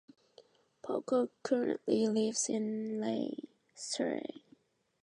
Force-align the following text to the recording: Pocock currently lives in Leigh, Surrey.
Pocock 0.81 1.29
currently 1.43 2.07
lives 2.07 2.49
in 2.49 2.99
Leigh, 2.99 3.47
Surrey. 3.75 4.43